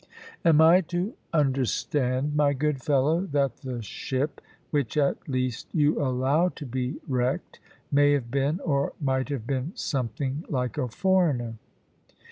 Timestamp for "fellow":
2.81-3.23